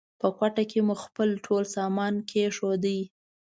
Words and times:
په 0.19 0.27
کوټه 0.37 0.63
کې 0.69 0.79
مو 0.87 0.95
خپل 1.03 1.29
ټول 1.45 1.63
سامان 1.75 2.13
کېښود. 2.29 2.85